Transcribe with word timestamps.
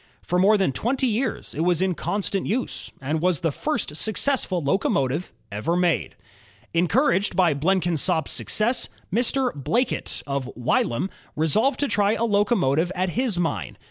For 0.23 0.39
more 0.39 0.57
than 0.57 0.71
twenty 0.71 1.05
years 1.05 1.53
it 1.53 1.59
was 1.59 1.79
in 1.79 1.93
constant 1.93 2.47
use, 2.47 2.91
and 2.99 3.21
was 3.21 3.41
the 3.41 3.51
first 3.51 3.95
successful 3.97 4.59
locomotive 4.59 5.31
ever 5.51 5.75
made. 5.75 6.15
Encouraged 6.73 7.35
by 7.35 7.53
Blenkinsop's 7.53 8.31
success, 8.31 8.89
Mr. 9.13 9.53
Blackett, 9.53 10.23
of 10.25 10.49
Wylam, 10.57 11.11
resolved 11.35 11.79
to 11.81 11.87
try 11.87 12.13
a 12.13 12.23
locomotive 12.25 12.91
at 12.95 13.11
his 13.11 13.37
mine. 13.37 13.77